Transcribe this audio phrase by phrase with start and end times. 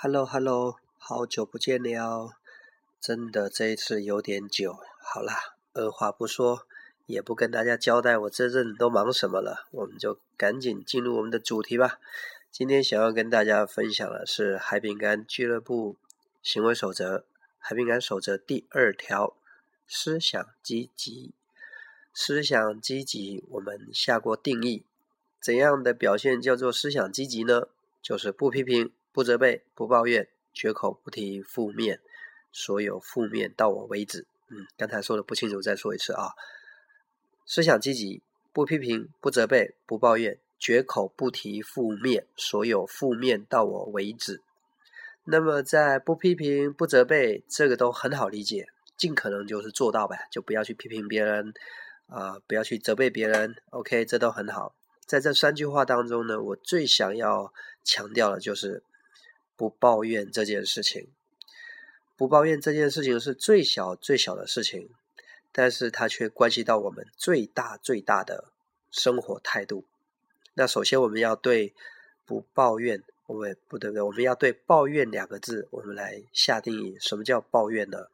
[0.00, 2.30] Hello，Hello，好久不见了，
[3.00, 4.78] 真的这一次有点久。
[5.00, 6.68] 好啦，二话不说，
[7.06, 11.98] 也不跟大家交代我这阵都忙什么了，我们就赶紧进入我们的主题吧。
[12.52, 15.96] 今天想要跟大家分享的是海饼干俱乐部
[16.44, 17.24] 行为守则，
[17.58, 19.34] 海饼干守则第二条：
[19.88, 21.32] 思想积极。
[22.14, 24.84] 思想积极，我们下过定义，
[25.40, 27.66] 怎样的表现叫做思想积极呢？
[28.00, 28.92] 就是不批评。
[29.18, 31.98] 不责备，不抱怨，绝口不提负面，
[32.52, 34.24] 所有负面到我为止。
[34.46, 36.34] 嗯，刚才说的不清楚，再说一次啊。
[37.44, 44.40] 思想积极，不批评，不责备，不抱怨，绝口不提负面，所有负面到我为止。
[45.24, 51.52] 那么在不批评、不责备，这个都很好理解，尽可能就是做到呗，就不要去批评别人
[52.06, 53.56] 啊，不要去责备别人。
[53.70, 54.76] OK，这都很好。
[55.04, 58.84] 在这三句话当中呢，我最想要强调的就是。
[59.58, 61.08] 不抱怨这件事情，
[62.16, 64.88] 不抱怨这件事情是最小最小的事情，
[65.50, 68.52] 但是它却关系到我们最大最大的
[68.92, 69.84] 生活态度。
[70.54, 71.74] 那首先我们要对
[72.24, 78.06] 不抱怨，我们不对不对，我们要对抱怨两个字，我们来下定义，什么叫抱怨呢？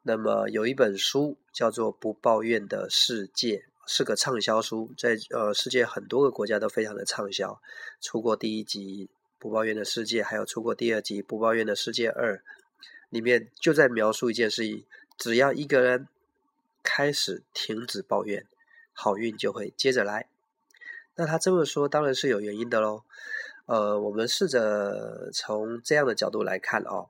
[0.00, 7.60] 那么有一本书叫做《不抱怨的世界》，是个畅销书，在呃世界很多个国家都非常的畅销，
[8.00, 9.10] 出过第一集。
[9.38, 12.36] 不抱怨的世界，还有出过第二集《不抱怨的世界二》，
[13.10, 14.84] 里面就在描述一件事情：
[15.16, 16.08] 只要一个人
[16.82, 18.46] 开始停止抱怨，
[18.92, 20.28] 好运就会接着来。
[21.14, 23.02] 那他这么说，当然是有原因的喽。
[23.66, 27.08] 呃，我们试着从这样的角度来看哦。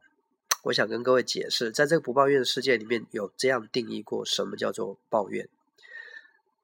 [0.63, 5.49] 我想跟各位解释，在这个不抱怨的世界里面有这样定义过，什么叫做抱怨？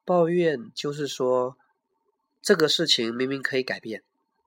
[0.04, 1.56] 抱怨就是说，
[2.40, 4.02] 这个事情明明可以改变。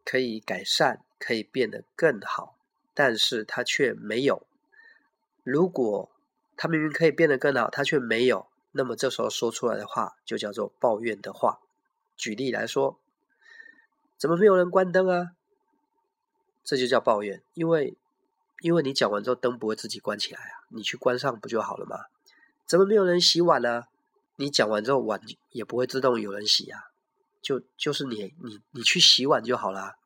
[0.06, 2.56] 可以改善，可以变得更好，
[2.94, 4.46] 但是他却没有。
[5.44, 6.12] 如果
[6.56, 11.60] 他明明可以变得更好，他却没有，那么这时候说出来的话就叫做抱怨的话。
[12.16, 13.00] 举例来说，
[14.18, 15.32] 怎么没有人关灯啊？
[16.64, 17.98] 这就叫抱怨，因为
[18.62, 22.06] 因为你讲完之后灯不会自己关起来啊，你去关上不就好了吗？
[22.66, 23.84] 怎么没有人洗碗呢？
[24.38, 25.20] 你讲完之后碗
[25.52, 26.92] 也不会自动有人洗啊。
[27.42, 29.98] 就就是你你你去洗碗就好啦，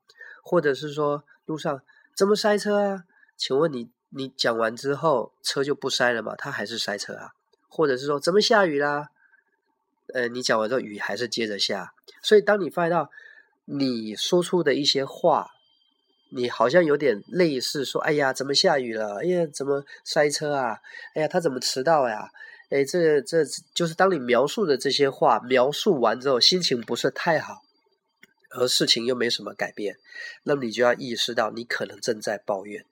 [0.44, 1.82] 或者是说路上
[2.16, 3.04] 怎么塞车啊？
[3.38, 6.36] 请问你你讲完之后车就不塞了吗？
[6.38, 7.32] 它还是塞车啊？
[7.68, 9.10] 或者是说怎么下雨啦？
[10.14, 13.12] 呃，你讲完之后雨还是接着下，所以当你发现到
[13.66, 15.52] 你说出的一些话，
[16.32, 19.20] 你好像有点类似说，哎呀，怎么下雨了？
[19.20, 20.80] 哎呀，怎么塞车啊？
[21.14, 22.32] 哎呀，他怎么迟到呀？
[22.72, 27.62] 哎，这这就是当你描述的这些话描述完之后，心情不是太好，
[28.50, 29.98] 而事情又没什么改变，
[30.44, 32.86] 那么你就要意识到你可能正在抱怨。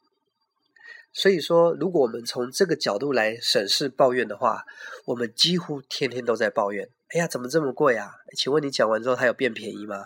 [1.13, 4.66] 所以说，如果我们从这个角度来审视抱怨的话，
[5.06, 6.90] 我们几乎天天都在抱怨。
[7.09, 8.16] 哎呀，怎么这么贵啊？
[8.35, 10.06] 请问你讲完之后，它有变便宜吗？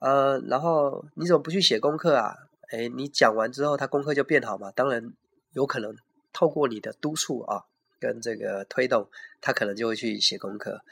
[0.00, 2.34] 呃，然后你怎么不去写功课啊？
[2.70, 4.72] 哎，你讲完之后，他功课就变好吗？
[4.74, 5.12] 当然
[5.52, 5.96] 有可能，
[6.32, 7.64] 透过你的督促啊。
[8.00, 9.08] 跟这个推动，
[9.40, 10.82] 他可能就会去写功课。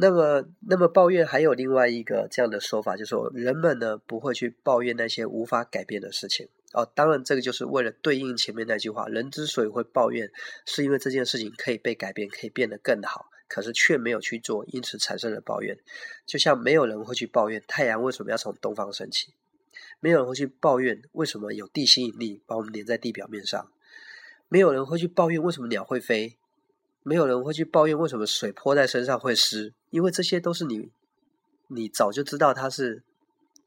[0.00, 6.48] 那么，那么抱怨还有另外一个这样的说法，就是说人们呢不会去抱怨那些无法改变的事情。
[6.72, 10.30] 哦，当然这个就是为了对应前面那句话，人之所以会抱怨，
[10.64, 15.76] 是因为这件事情可以被改变，可以变得更好，可是却没有去做，因此产生了抱怨。
[16.24, 19.32] 就像没有人会去抱怨太阳为什么要从东方升起，
[19.98, 23.68] 没有人会去抱怨为什么有地心引力把我们连在地表面上。
[24.48, 26.37] 没有人会去抱怨为什么鸟会飞，
[27.08, 30.90] 没有人会去抱怨为什么水泼在身上会湿，因为这些都是你，
[31.68, 33.02] 你早就知道它是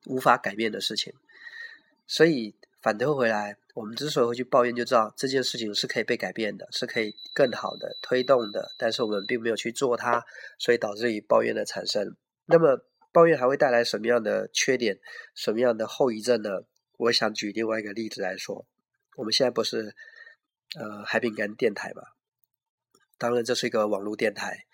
[0.06, 1.12] 无法改变的事情。
[2.06, 2.53] 所以
[2.84, 10.23] 反推回来，我们之所以会去抱怨，就知道这件事情是可以被改变的，是可以更好的推动的，但是我们并没有去做它，
[10.59, 12.16] 所以导致于抱怨的产生。
[12.46, 15.00] 那么抱怨还会带来什么样的缺点，
[15.34, 16.62] 什么样的后遗症呢？
[16.97, 18.68] 我想举另外一个例子来说，
[19.16, 19.96] 我们现在不是。
[20.73, 22.16] 呃，海饼干电台吧，
[23.22, 24.66] 当然这是一个网络电台，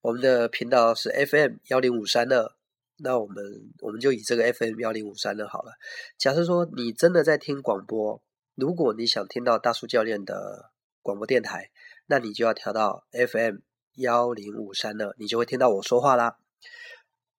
[0.00, 2.50] 我们的频道是 FM 幺零五三二，
[2.96, 3.44] 那我们
[3.82, 5.72] 我们就以这个 FM 幺零五三二好了。
[6.16, 8.22] 假设说你真的在听广播，
[8.54, 10.70] 如果你想听到大叔教练的
[11.02, 11.70] 广播电台，
[12.06, 13.56] 那你就要调到 FM
[13.96, 16.38] 幺零五三二，你就会听到我说话啦。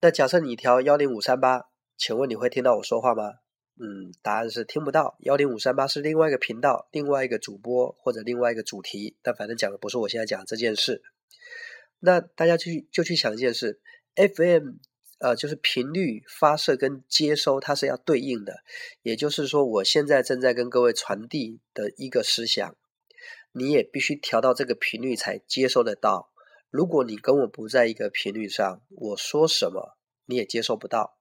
[0.02, 3.24] 那假设你调幺零五三八，请问你会听到我说话吗？
[3.80, 5.18] 嗯，答案是听不到。
[5.22, 11.02] 幺零五三八是另外一个频道，另外一个主播或者另外一个主题，但反正讲的不是我现在讲这件事。
[12.00, 13.80] 那大家去就去想一件事
[14.16, 14.78] ：FM
[15.20, 18.64] 呃，就是频率发射跟接收，它是要对应的。
[19.04, 22.76] 也就是说，我现在正在跟各位传递的一个思想，
[23.52, 26.32] 你也必须调到这个频率才接收得到。
[26.72, 31.20] 如果你跟我不在一个频率上，我说什么你也接收不到。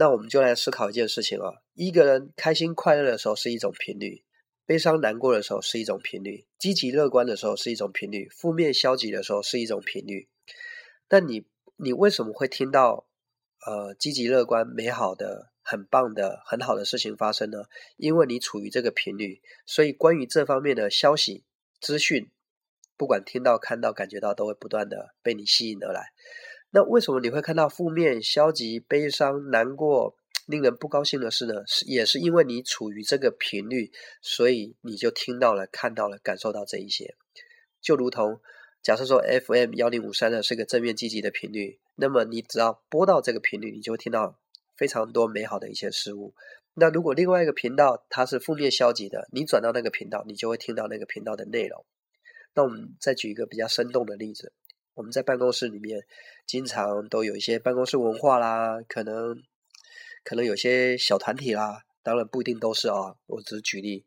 [0.00, 4.24] 那我们就来思考一件事情啊：一个人开心快乐的时候是一种频率，
[4.64, 10.28] 悲伤难过的时候是一种频率，积极乐观的时候是一种频率，负面消极的时候是一种频率。
[11.06, 11.44] 但你。
[11.82, 13.08] 你为什么会听到
[13.64, 17.64] 呃积极乐观、美好的、很棒的、很好的事情发生呢？
[17.96, 21.42] 因为你处于这个频率，所以关于这方面的消息、
[21.80, 22.30] 资讯，
[22.98, 26.12] 不管听到、看到、感觉到，都会不断的被你吸引而来。
[26.70, 31.62] 那为什么你会看到负面、消极、悲伤、难过、令人不高兴的事呢？
[31.66, 33.90] 是也是因为你处于这个频率，
[34.22, 37.16] 所以你就听到了、看到了、感受到这一些，
[37.80, 38.40] 就如同。
[38.82, 44.40] 假设说 FM 幺零五三呢是个正面积极的频率，那么你只要播到这个频率，你就会听到
[44.74, 46.34] 非常多美好的一些事物。
[46.72, 51.84] 那如果另外一个频道它是负面消极的，你转到那个频道，你就会听到那个频道的内容。
[52.54, 54.54] 那我们再举一个比较生动的例子，
[54.94, 56.04] 我们在办公室里面
[56.46, 59.36] 经常都有一些办公室文化啦，可能
[60.24, 64.04] 可能有些小团体啦，当然不一定都是啊，我只是举例。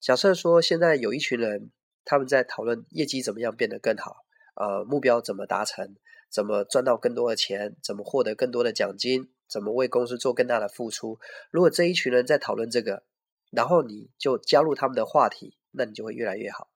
[0.00, 1.70] 假设说现在有一群人。
[2.10, 5.94] 他们在讨论业绩怎么样变得更好，呃，目标怎么达成，
[6.30, 11.18] 怎么赚到更多的钱，怎么获得更多的奖金，怎么为公司做更大的付出。
[11.50, 13.02] 如果这一群人在讨论这个，
[13.50, 16.70] 然后你就加入他们的话题，那你就会越来越好。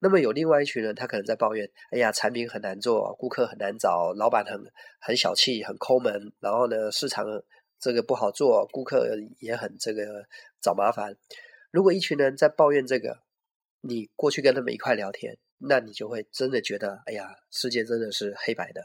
[0.00, 4.62] 那么有另外一群人，他可能在抱怨：哎呀，产品很难做，顾客很难找，老板很
[5.00, 6.32] 很小气，很抠门。
[6.40, 7.26] 然后呢，市场
[7.80, 10.26] 这个不好做，顾客也很这个
[10.60, 11.16] 找麻烦。
[11.70, 13.18] 如果一群人在抱怨这个，
[13.80, 18.82] 你过去跟他们一块聊天，那你就会真的觉得，哎呀，世界真的是黑白的。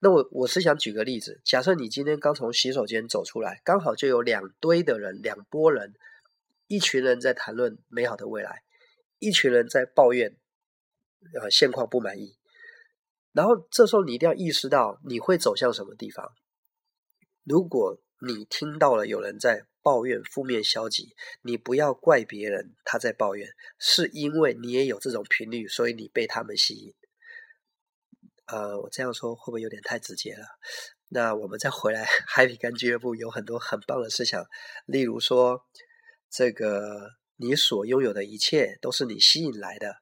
[0.00, 5.94] 那我我是想举个例子，假设你今天刚从洗手间走出来，刚好就有两堆的人，两拨人，
[6.66, 8.62] 一群人在谈论美好的未来，
[9.18, 10.36] 一群人在抱怨，
[11.40, 12.36] 呃，现况不满意。
[13.32, 16.32] 然后这时候你一定要意识到，你会走向什么地方。
[17.44, 19.66] 如果你听到了有人在。
[19.84, 23.46] 抱怨负面消极，你不要怪别人他在抱怨，
[23.78, 26.94] 是因为你也有这种频率，所以你被他们吸引。
[28.46, 30.46] 呃，我这样说会不会有点太直接了？
[31.10, 34.42] 那我们再回来，海比干俱乐部有很多很棒的思想，
[34.86, 35.66] 例如说，
[36.30, 39.96] 这个你所拥有的一切都是你吸引来的，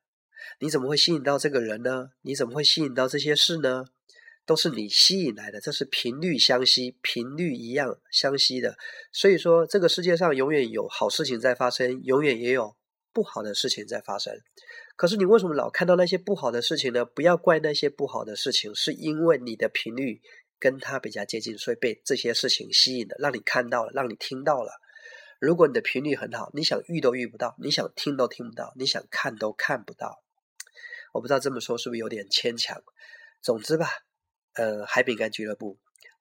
[0.59, 2.11] 你怎么会吸引到这个人呢？
[2.23, 3.85] 你怎么会吸引到这些事呢？
[4.45, 8.77] 都是你吸引来的，这是频率相吸，频率一样相吸的。
[9.13, 12.75] 所以说，这个世界上永远有好事情在发生，永远也有
[13.13, 14.35] 不好的事情在发生。
[14.97, 17.05] 可是你为什么老看到那些不好的事情呢？
[17.05, 20.21] 不要怪那些不好的事情，是因为你的频率
[20.59, 24.73] 跟它比较接近，所以被这些事情吸引了，让你看到了，让你听到了。
[25.41, 30.23] 如果你的频率很好，你想遇都遇不到，你想听都听不到，你想看都看不到。
[31.13, 32.83] 我不知道这么说是不是有点牵强。
[33.41, 33.87] 总之吧。
[34.55, 35.79] 呃，海饼干俱乐部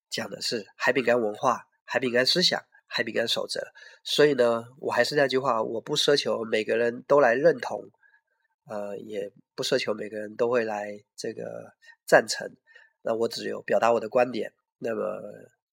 [0.10, 3.60] 讲的是海饼干文化、海饼干思想、海饼干守则。
[4.06, 7.90] 所以呢，我还是那句话，我不奢求每个人都来认同，
[8.70, 11.74] 呃，也不奢求每个人都会来这个
[12.08, 12.50] 赞成。
[13.02, 14.54] 那我只有表达我的观点。
[14.78, 15.22] 那么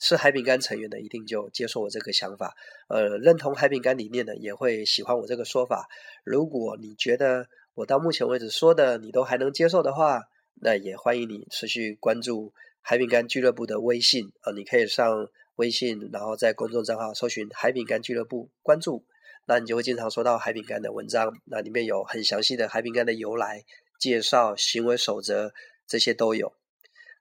[0.00, 2.56] 是海饼干成员的，一定就接受我这个想法。
[2.88, 5.88] 呃，认同海饼干理念的，也会喜欢我这个说法。
[6.24, 7.46] 如果你觉得
[7.78, 10.24] 我到目前为止说的你都还能接受的话，
[10.60, 19.04] 那也欢迎你持续关注海饼干俱乐部的微信啊，你可以上微信，然后在公众账号搜寻海饼干俱乐部，关注，
[19.46, 23.64] 那你就会经常收到海饼干的文章，那里面有很详细的海饼干的由来、
[24.00, 25.52] 介绍、行为守则，
[25.86, 26.52] 这些都有。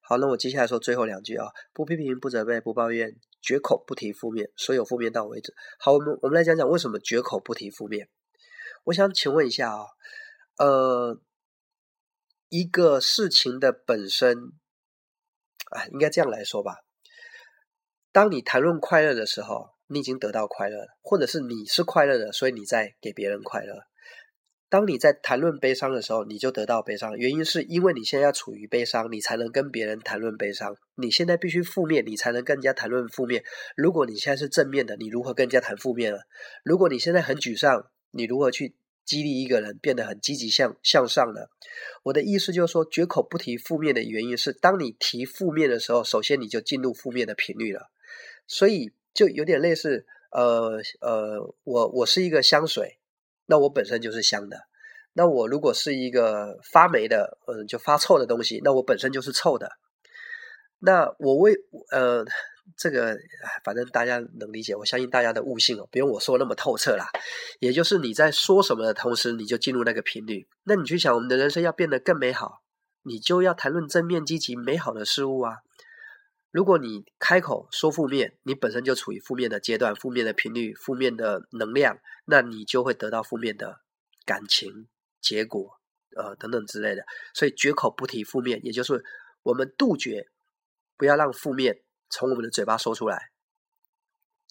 [0.01, 5.53] 好，那我接下来说最后两句啊，不批评、不责备、不抱怨，绝口不提负面，所有负面到为止。
[5.77, 8.09] 好，我们我们来讲讲为什么绝口不提负面。
[8.85, 9.85] 我想请问一下啊，
[10.57, 11.21] 呃。
[12.49, 14.53] 一个事情的本身，
[15.69, 16.77] 啊，应该这样来说吧。
[18.13, 23.73] 当你谈论快乐的时候，你已经得到快乐了，或者是你是快乐的，所以你在给别人快乐。
[24.69, 27.17] 当你在谈论悲伤的时候，你就得到悲伤。
[27.17, 30.73] 原因是因为你现在要处于悲伤，你才能跟别人谈论悲伤。
[30.95, 33.43] 你现在必须负面，你才能跟人家谈论负面。
[33.75, 36.19] 如果你现在是正面的，你如何跟人家谈负面呢？
[36.63, 38.77] 如果你现在很沮丧，你如何去？
[39.07, 41.49] 激励一个人变得很积极向向上的，
[42.03, 47.89] 我的意思就是说，绝口不提负面的原因是，当你提负面的时候，首先你就进入负面的频率了。
[48.45, 52.99] 所以就有点类似，呃呃，我我是一个香水，
[53.45, 54.67] 那我本身就是香的。
[55.13, 59.77] 那我如果是一个发霉的，嗯，就发臭的东西，那我本身就是臭的。
[60.79, 61.55] 那我为
[61.91, 62.23] 呃，
[62.75, 63.17] 这个
[63.63, 67.07] 反正大家能理解，我相信大家的悟性哦，不用我说那么透彻啦。
[67.59, 70.47] 也就是你在说什么的同时，你就进入那个频率。
[70.63, 72.61] 那你去想，我们的人生要变得更美好，
[73.03, 75.57] 你就要谈论正面、积极、美好的事物啊。
[76.51, 83.81] 如果你开口说负面，你本身就处于负面的阶段、负面的频率、负面的能量，那你就会得到负面的
[84.25, 84.87] 感情
[85.21, 85.79] 结果，
[86.15, 87.03] 呃，等等之类的。
[87.33, 89.03] 所以绝口不提负面，也就是
[89.43, 90.27] 我们杜绝，
[90.97, 93.31] 不要让负面从我们的嘴巴说出来。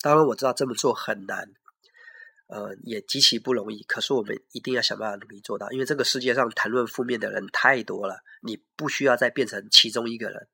[0.03, 1.49] 当然，我知道这么做很难，
[2.49, 3.83] 呃，也极其不容易。
[3.85, 10.49] 可是我们一定要想办法努力做到，因为这个世界上谈论负面的人太多了，你不需要再变成其中一个人。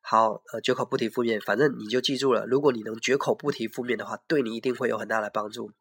[0.00, 2.46] 好，呃，绝口不提负面，反正你就记住了。
[2.46, 5.72] 如果你能绝口不提负面的话，对你一定会有很大的帮助。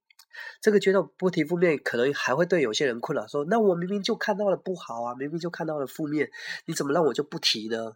[0.61, 6.31] 这个绝口不提负面，可能还会对有些人困扰，说：那我明明就看到了不好啊，明明就看到了负面，
[6.65, 7.93] 你怎么让我就不提呢？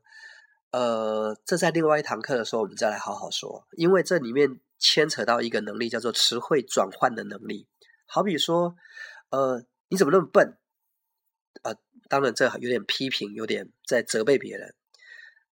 [0.71, 7.67] 呃，这在另外一堂课的时候，我们再来好好说，因为这里面牵扯到一个能力，叫做词汇转换的能力。
[8.05, 8.75] 好比说，
[9.29, 10.57] 呃，你怎么那么笨？
[11.63, 11.75] 呃，
[12.07, 14.73] 当然这有点批评，有点在责备别人。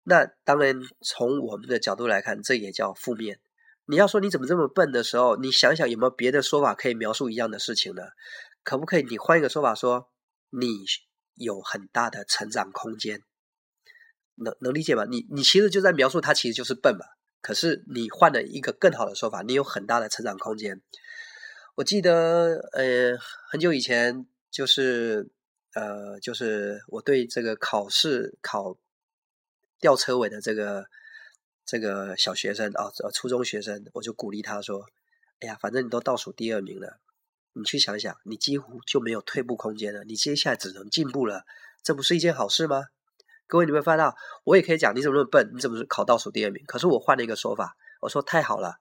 [0.05, 3.41] 那当然，从我们的角度来看，这也叫负面。
[3.87, 8.03] 你要说你怎么这么笨的时候，你想想有没有别的说法可以描述一样的事情呢？
[8.63, 9.03] 可不可以？
[9.03, 10.11] 你换一个说法说，
[10.51, 10.85] 你
[11.35, 13.23] 有很大的成长空间，
[14.41, 15.05] 能能理解吗？
[15.09, 17.05] 你你其实就在描述他其实就是笨嘛。
[17.41, 20.81] 可是你换了一个更好的说法，你有很大的成长空间。
[21.77, 23.17] 我记得呃
[23.51, 25.31] 很久以前，就是
[25.75, 28.79] 呃就是我对这个考试考。
[29.81, 30.87] 吊车尾的这个
[31.65, 34.85] 这个小学生啊，呃，初中学生，我就鼓励他说
[35.39, 36.99] ：“哎呀，反正你都倒数第二名了，
[37.53, 41.45] 你去想想，你几乎就没有退步空间了，你接下来只能进步了，
[41.85, 42.87] 这不是一件好事吗？”
[43.49, 44.07] 各位，你会发现，
[44.45, 45.51] 我也可以讲，你怎么那么笨？
[45.55, 46.63] 你怎么考倒数第二名？
[46.67, 48.77] 可是我换了一个说法，我说：“太好了，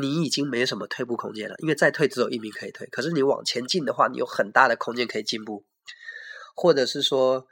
[0.00, 2.86] 你已经没什么退步空间了，因为再退只有一名可以退。
[2.88, 5.64] 可是你往前进的话，你有很大的空间可以进步，
[6.54, 7.46] 或者是说。”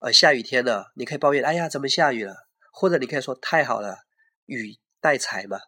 [0.00, 2.46] 呃，下雨天了，你可以抱怨，哎呀，怎么下雨了？
[2.70, 3.96] 或者你可以说，太好了，
[4.46, 5.58] 雨带财嘛，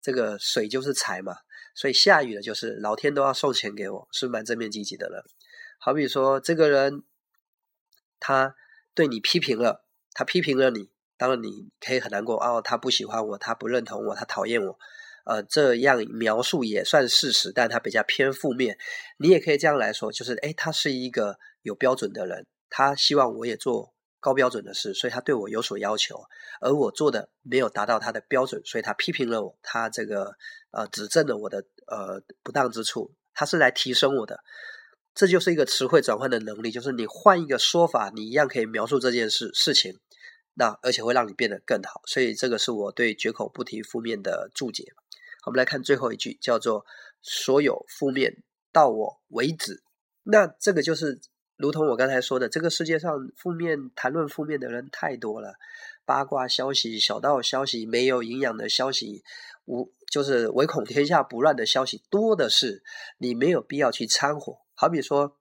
[0.00, 1.38] 这个水就是财嘛，
[1.74, 5.24] 所以下雨了就是老天都要送钱给我，是蛮正面积极的了。
[5.80, 7.02] 好比说，这个人
[8.20, 8.54] 他
[8.94, 14.78] 对你批评了，他批评了你，当然你可以很难过哦，他不喜欢我，他不认同我，他讨厌我，
[15.24, 18.76] 呃，这样描述也算事实，但他比较偏负面。
[19.18, 22.46] 你也可以这样来说，就是哎，他是一个有标准的人。
[22.68, 26.22] 他希望我也做高标准的事，所以他对我有所要求，
[26.60, 30.34] 而我做的没有达到他的标准，所以他批评了我，他这个
[30.70, 34.40] 呃指正了我的呃不当之处，他是来提升我的，
[35.14, 39.98] 这就是一个词汇转换的能力，就是你换一个说法，你一样可以描述这件事事情，
[40.54, 44.84] 那而且会让你变得更好，所以这个是我对绝口不提负面的注解。
[45.46, 46.84] 我们来看最后一句，叫做
[47.20, 48.42] 所有负面
[48.72, 49.82] 到我为止，
[50.24, 51.20] 那这个就是。
[51.58, 55.54] 如同我刚才说的，这个世界上负面谈论负面的人太多了，
[56.04, 59.22] 八卦消息、小道消息、没有营养的消息，
[59.66, 62.82] 无就是唯恐天下不乱的消息多的是，
[63.18, 64.58] 你没有必要去掺和。
[64.82, 65.38] 好比说，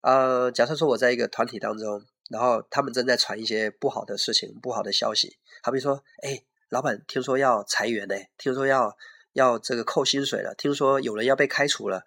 [0.00, 8.96] 呃，假设说我在一个团体当中，然后他们正在传一些不好的事情、不好的消息，好比说，哎，老板听说要裁员呢，听说要
[9.32, 12.02] 要这个扣薪水了，听说有人要被开除了，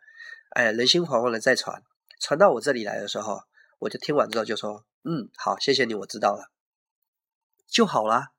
[0.49, 1.81] 哎，人心惶惶的在传，
[2.19, 3.43] 传到我这里来的时候。
[3.79, 6.51] 我就听完之后就说：“嗯，好，谢谢你，我知道了，
[7.65, 8.31] 就好啦。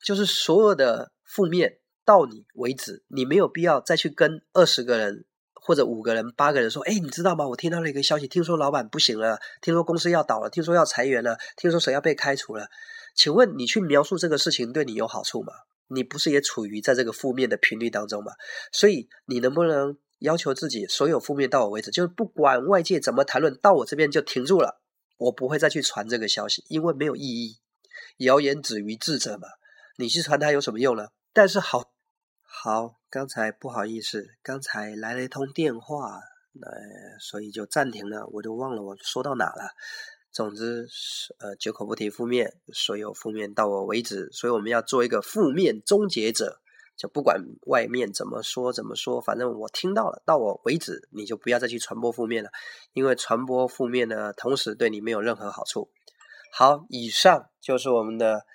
[0.00, 5.24] 就是所有的负面到你为止，你没有必要再去跟二十个人
[5.62, 7.46] 或者五个人、八个人说：‘哎，你知道吗？
[7.48, 12.66] 我听到了一个消息，听说老板不行了，听说公司要倒了，听说要裁员了，听说谁要被开除了。’
[13.14, 15.52] 请问你去描述这个事情对你有好处吗？
[15.88, 18.32] 你不是也处于在这个负面的频率当中吗？
[18.72, 24.80] 所以你能不能？”要求自己所有负面到我为止，就是不管外界怎么谈论，到我这边就停住了。
[25.18, 27.58] 我不会再去传这个消息，因为没有意义。
[28.18, 29.48] 谣言止于智者嘛，
[29.98, 31.08] 你去传它有什么用呢？
[31.32, 31.90] 但是好，
[32.44, 36.18] 好，刚才不好意思，刚才来了一通电话，
[36.62, 39.74] 呃，所以就暂停了，我就忘了我说到哪了。
[40.30, 40.88] 总之，
[41.38, 44.30] 呃，绝口不提负面，所有负面到我为止。
[44.32, 46.62] 所以我们要做一个负面终结者。
[46.96, 52.48] 就不管外面怎么说怎么说，反正我听到了，到我为止，你就不要再去传播负面了，
[52.94, 55.90] 因为传播负面呢，同时对你没有任何好处。
[56.50, 58.46] 好，以上就是我们的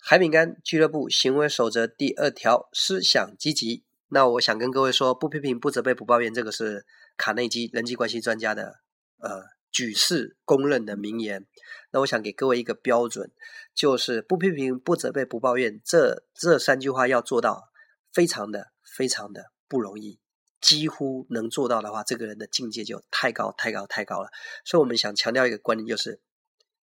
[0.00, 3.84] 海饼干俱乐部行为守则第二条：思想积极。
[4.14, 6.84] 那我想跟各位说，不批评、不责备、不抱怨，这个是
[7.16, 8.80] 卡内基人际关系专家的
[9.16, 11.46] 呃举世公认的名言。
[11.92, 13.32] 那我想给各位一个标准，
[13.74, 17.70] 就是不批评、不责备、不抱怨，这这三句话要做到，
[18.12, 20.20] 非常的非常的不容易。
[20.60, 24.28] 几乎能做到的话，这个人的境界就太高、太高、太高了。
[24.66, 26.20] 所以我们想强调一个观念，就是，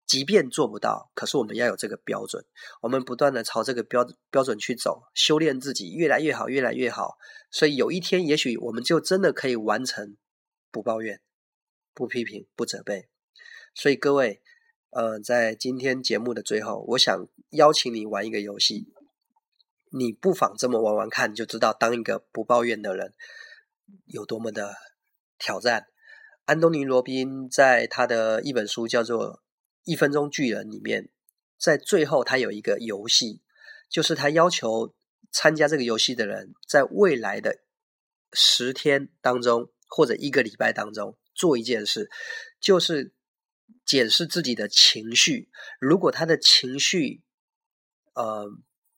[0.06, 2.44] 即便做不到，可是我们要有这个标准，
[2.80, 7.18] 我们不断的朝这个标标准去走，修炼自己，越来越好，越来越好。
[7.50, 10.16] 所以有一天，也许我们就真的可以完成
[10.70, 11.20] 不抱怨、
[11.92, 13.08] 不批评、不责备。
[13.74, 14.40] 所以各位，
[14.90, 18.86] 呃，在今天节目的最后，我想邀请你玩一个游戏，
[19.90, 23.12] 你不妨这么玩玩看，就知道当一个不抱怨的人。
[24.06, 24.74] 有多么的
[25.38, 25.86] 挑战？
[26.44, 29.34] 安东尼·罗宾在他的一本书叫做
[29.86, 31.08] 《一分钟巨人》里面，
[31.58, 33.40] 在最后他有一个游戏，
[33.88, 34.94] 就是他要求
[35.32, 37.60] 参加这个游戏的人，在未来的
[38.34, 42.10] 十天当中或者一个礼拜当中做一件事，
[42.60, 43.14] 就是
[43.86, 45.48] 检视自己的情绪。
[45.80, 47.22] 如果他的情绪，
[48.12, 48.50] 呃。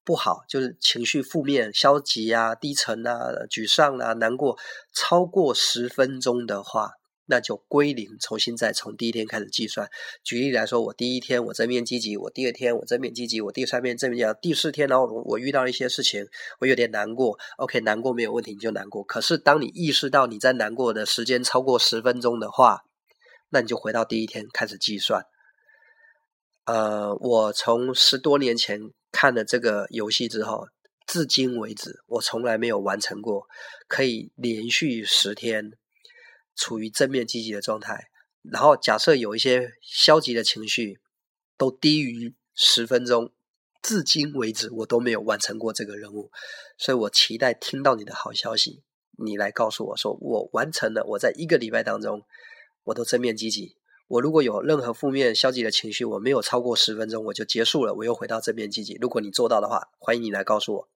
[0.04, 4.58] 不好，就是情绪负面、消极啊、低沉啊、沮丧啊、难过，
[4.90, 6.92] 超过十分钟的话，
[7.28, 9.88] 那就归零，重新再从第一天开始计算。
[10.24, 16.26] 举例来说，我第一天我正面积极，我第二天我正面积极，我第三面正面积，第四天然后我遇到一些事情，
[16.58, 17.38] 我有点难过。
[17.58, 19.04] OK，难过没有问题，你就难过。
[19.04, 22.82] 可是当你意识到你在难过的时间超过十分钟的话，
[23.50, 25.24] 那你就回到第一天开始计算。
[26.64, 28.90] 呃，我从十多年前。
[29.10, 30.68] 看了这个游戏之后，
[31.06, 33.46] 至今为止我从来没有完成过
[33.88, 35.72] 可以连续十天
[36.58, 38.10] 处于正面积极的状态。
[38.42, 41.00] 然后假设有一些消极的情绪
[41.56, 43.32] 都低于十分钟，
[43.82, 46.30] 至今为止我都没有完成过这个任务。
[46.76, 48.82] 所以我期待听到你的好消息，
[49.18, 51.04] 你来告诉我说我完成了。
[51.04, 52.22] 我在一个礼拜当中，
[52.84, 53.76] 我都正面积极。
[54.08, 57.92] 我如果有任何负面、消极的情绪，我没有超过十分钟，我就结束了。
[57.92, 58.96] 我又回到正面积极。
[59.00, 60.88] 如果你做到的话，欢迎你来告诉我，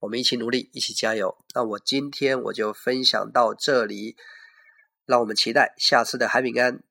[0.00, 1.38] 我们一起努力，一起加油。
[1.54, 4.14] 那我今天我就分享到这里，
[5.06, 6.82] 让我们期待下次的海饼干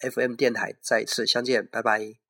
[0.00, 2.27] FM 电台再次相见，拜拜。